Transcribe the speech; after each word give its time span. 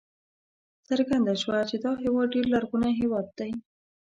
څرګنده 0.87 1.33
شوه 1.41 1.59
چې 1.69 1.75
دا 1.85 1.91
هېواد 2.03 2.27
ډېر 2.33 2.45
لرغونی 2.53 2.91
هېواد 3.01 3.27
دی. 3.37 3.51